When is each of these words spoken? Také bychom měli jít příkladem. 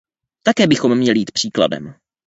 Také 0.43 0.67
bychom 0.67 0.97
měli 0.97 1.19
jít 1.19 1.31
příkladem. 1.31 1.95